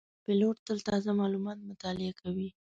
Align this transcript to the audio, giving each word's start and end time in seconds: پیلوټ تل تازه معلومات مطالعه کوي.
پیلوټ 0.23 0.57
تل 0.67 0.77
تازه 0.89 1.11
معلومات 1.21 1.57
مطالعه 1.69 2.13
کوي. 2.21 2.49